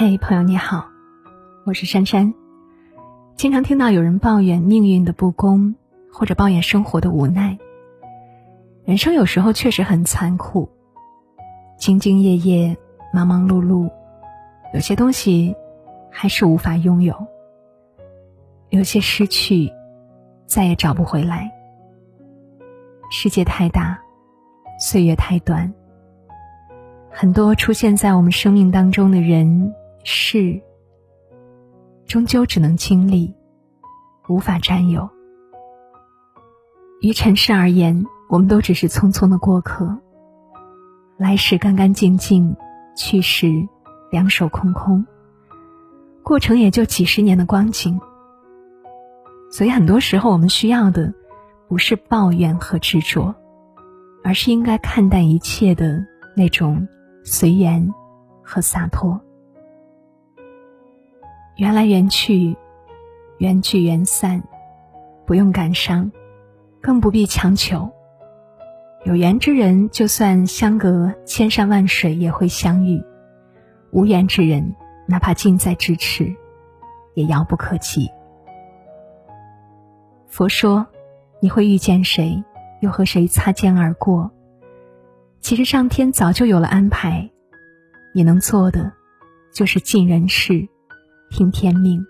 [0.00, 0.86] 嘿，朋友你好，
[1.64, 2.32] 我是珊珊。
[3.34, 5.74] 经常听到有人抱怨命运的不公，
[6.12, 7.58] 或者抱怨生活的无奈。
[8.84, 10.68] 人生有时候确实很残酷，
[11.80, 12.76] 兢兢业业，
[13.12, 13.90] 忙忙碌碌，
[14.72, 15.52] 有些东西
[16.12, 17.12] 还是无法拥有，
[18.68, 19.68] 有些失去
[20.46, 21.50] 再也找不回来。
[23.10, 23.98] 世界太大，
[24.78, 25.74] 岁月太短，
[27.10, 29.74] 很多出现在我们生命当中的人。
[30.10, 30.62] 是，
[32.06, 33.34] 终究只能经历，
[34.26, 35.06] 无法占有。
[37.02, 39.98] 于尘世而言，我们都只是匆匆的过客。
[41.18, 42.56] 来时干干净净，
[42.96, 43.68] 去时
[44.10, 45.06] 两手空空。
[46.22, 48.00] 过程也就几十年的光景。
[49.50, 51.12] 所以很多时候，我们需要的
[51.68, 53.34] 不是抱怨和执着，
[54.24, 56.02] 而是应该看淡一切的
[56.34, 56.88] 那种
[57.24, 57.92] 随缘
[58.42, 59.20] 和洒脱。
[61.58, 62.56] 缘来缘去，
[63.38, 64.40] 缘聚缘散，
[65.26, 66.12] 不用感伤，
[66.80, 67.90] 更不必强求。
[69.04, 73.02] 有缘之人，就算相隔千山万水，也会相遇；
[73.90, 74.72] 无缘之人，
[75.08, 76.32] 哪怕近在咫尺，
[77.14, 78.08] 也遥不可及。
[80.28, 80.86] 佛说，
[81.40, 82.40] 你会遇见谁，
[82.82, 84.30] 又和谁擦肩而过？
[85.40, 87.28] 其实上天早就有了安排，
[88.14, 88.92] 你能做的，
[89.52, 90.68] 就是尽人事。
[91.30, 92.04] 听天命，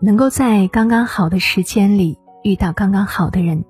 [0.00, 3.64] 能够在刚刚好的时间里遇到刚刚好的人，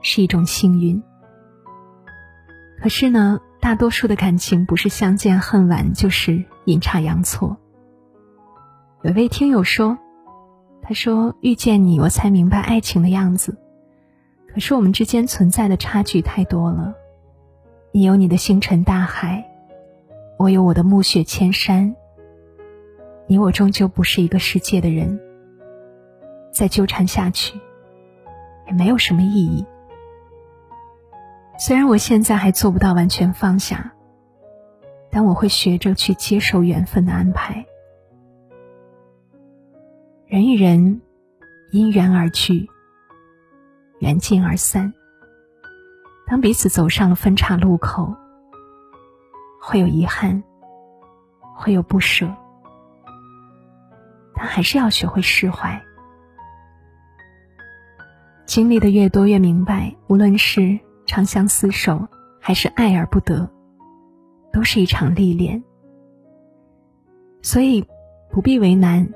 [0.00, 1.02] 是一种幸运。
[2.80, 7.56] 可是呢，大多数的感情不是相见恨晚，就是阴差阳错。
[9.02, 9.98] 有位听友说
[10.82, 13.58] ：“他说遇见你，我才明白爱情的样子。
[14.52, 16.94] 可是我们之间存在的差距太多了，
[17.92, 19.44] 你有你的星辰大海，
[20.38, 21.94] 我有我的暮雪千山。”
[23.30, 25.20] 你我终究不是一个世界的人，
[26.50, 27.60] 再纠缠下去
[28.66, 29.66] 也没有什么意义。
[31.58, 33.92] 虽然我现在还做不到完全放下，
[35.10, 37.66] 但我会学着去接受缘分的安排。
[40.26, 41.02] 人与人
[41.70, 42.66] 因缘而聚，
[43.98, 44.94] 缘尽而散。
[46.26, 48.14] 当彼此走上了分岔路口，
[49.60, 50.42] 会有遗憾，
[51.56, 52.34] 会有不舍。
[54.38, 55.82] 但还是要学会释怀。
[58.46, 62.06] 经历的越多，越明白，无论是长相厮守，
[62.40, 63.50] 还是爱而不得，
[64.52, 65.64] 都是一场历练。
[67.42, 67.84] 所以，
[68.30, 69.08] 不必为难，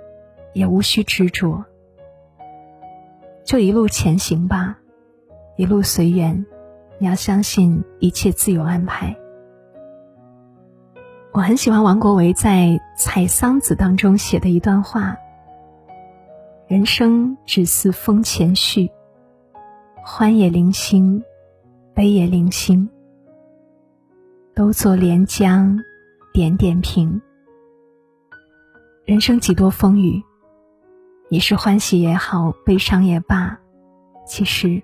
[0.55, 1.65] 也无需执着，
[3.45, 4.77] 就一路前行吧，
[5.57, 6.45] 一路随缘。
[6.99, 9.17] 你要相信，一切自有安排。
[11.35, 15.17] 我很喜欢王国维在《采桑子》当中写的一段话
[16.69, 18.87] ：“人生只似风前絮，
[20.05, 21.23] 欢也零星，
[21.95, 22.87] 悲也零星，
[24.55, 25.75] 都作连江
[26.35, 27.19] 点点平。
[29.07, 30.23] 人生几多风雨，
[31.31, 33.59] 你是欢喜也好，悲伤也罢，
[34.27, 34.83] 其实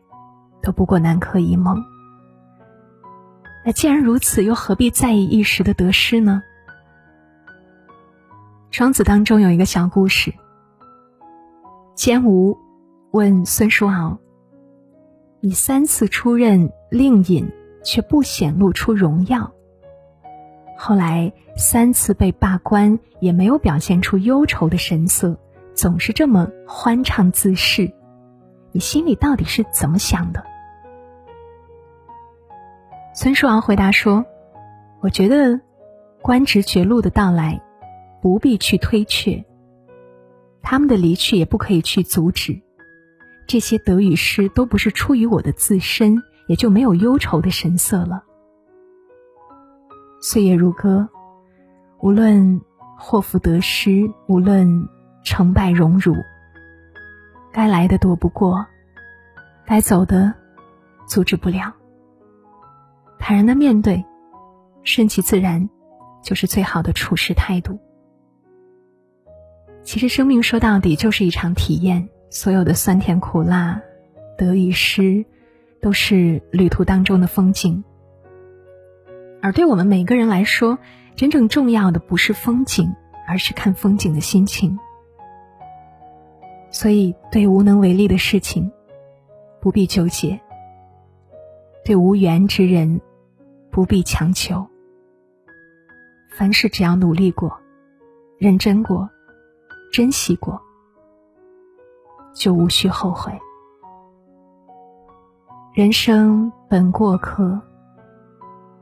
[0.63, 1.77] 都不过南柯一梦。”
[3.69, 6.43] 那既然如此，又何必在意一时的得失呢？
[8.71, 10.33] 庄子当中有一个小故事。
[11.95, 12.57] 监吴
[13.11, 14.19] 问孙叔敖
[15.41, 17.53] ：“你三次出任令尹，
[17.85, 19.53] 却不显露出荣耀；
[20.79, 25.39] 后来三次被罢官，也没有表现出忧愁的神色，
[25.75, 27.93] 总是这么欢畅自适，
[28.73, 30.43] 你心里到底是怎么想的？”
[33.21, 34.25] 孙叔敖回答说
[35.03, 35.61] ：“我觉得，
[36.23, 37.61] 官职绝路的到来，
[38.23, 39.45] 不必去推却；
[40.63, 42.63] 他们的离去也不可以去阻止。
[43.49, 48.23] 这些得与失都不是出于我的自身，也就没有忧愁的神色了。
[50.23, 51.09] 岁月如歌，
[51.99, 52.61] 无论
[52.97, 54.89] 祸福得失，无论
[55.25, 56.15] 成败荣辱，
[57.53, 58.65] 该来的躲不过，
[59.67, 60.33] 该走的
[61.09, 61.75] 阻止不了。”
[63.29, 64.07] 坦然的面对，
[64.85, 65.69] 顺其自然，
[66.23, 67.79] 就是最好的处事态度。
[69.83, 73.83] 其实，生命说到底就是一场体验，所有的酸甜苦辣、
[74.39, 75.27] 得与失，
[75.83, 77.85] 都是旅途当中的风景。
[79.43, 80.79] 而对我们每个人来说，
[81.15, 82.95] 真正重要的不是风景，
[83.29, 84.79] 而是看风景的心情。
[86.71, 88.73] 所以，对无能为力的事情，
[89.61, 90.39] 不必纠结；
[91.85, 93.03] 对无缘之人，
[93.71, 94.67] 不必强求，
[96.31, 97.57] 凡事只要努力过、
[98.39, 99.09] 认真过、
[99.93, 100.61] 珍惜过，
[102.35, 103.33] 就无需后悔。
[105.75, 107.61] 人生本过客，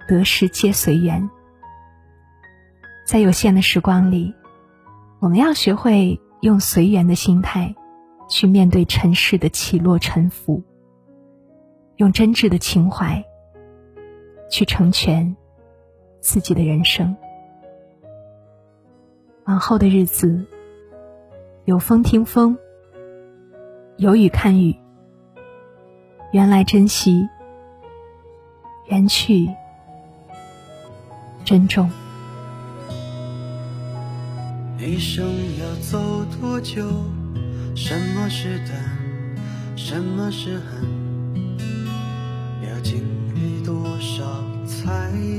[0.08, 1.28] 得失皆随缘。
[3.06, 4.34] 在有限的时光里，
[5.18, 7.74] 我们要学会用随缘的心态
[8.28, 10.62] 去面对尘世的起落沉浮，
[11.96, 13.22] 用真挚的情怀
[14.48, 15.36] 去成全
[16.20, 17.16] 自己的人生。
[19.44, 20.44] 往后的日子，
[21.64, 22.56] 有风听风，
[23.96, 24.76] 有雨看雨。
[26.32, 27.28] 缘来珍惜，
[28.86, 29.48] 缘去
[31.44, 31.88] 珍重。
[34.78, 35.24] 一生
[35.58, 36.82] 要走多久？
[37.74, 38.76] 什么是等？
[39.76, 41.05] 什么是恨？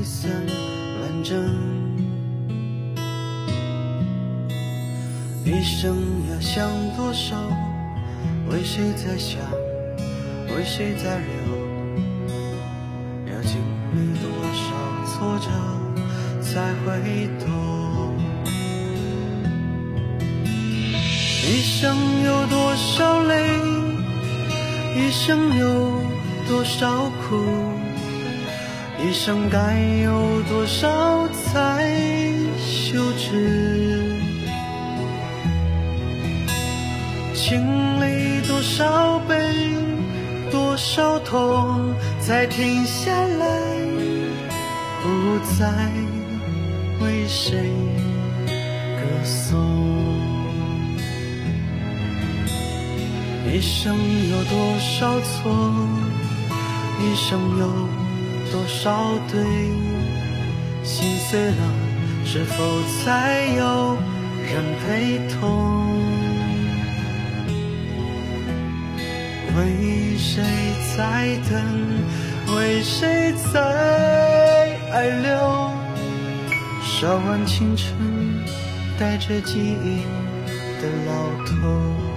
[0.07, 0.31] 算
[1.01, 1.35] 完整？
[5.43, 5.97] 一生
[6.31, 6.65] 要想
[6.95, 7.35] 多少？
[8.49, 9.41] 为谁在想？
[10.55, 11.27] 为谁在流？
[13.25, 13.59] 要经
[13.91, 14.65] 历多少
[15.05, 15.49] 挫折
[16.41, 18.15] 才会懂？
[21.43, 23.35] 一生有多少泪？
[24.95, 26.01] 一生有
[26.47, 27.66] 多少苦？
[29.07, 31.89] 一生该有多少才
[32.57, 34.11] 休止？
[37.33, 39.33] 经历多少悲？
[40.51, 43.47] 多少痛才停下来？
[45.01, 45.71] 不再
[46.99, 47.71] 为谁
[48.97, 49.57] 歌颂？
[53.49, 53.95] 一生
[54.31, 55.49] 有多少错？
[56.99, 57.87] 一生有
[58.51, 59.41] 多少对？
[60.83, 61.55] 心碎了，
[62.25, 62.55] 是否
[63.03, 63.97] 才有
[64.41, 65.45] 人陪同？
[69.57, 70.43] 为谁
[70.95, 72.55] 在等？
[72.55, 75.71] 为谁在爱留？
[76.81, 77.89] 烧完青春，
[78.97, 80.03] 带着记忆
[80.81, 81.11] 的老
[81.45, 82.16] 头。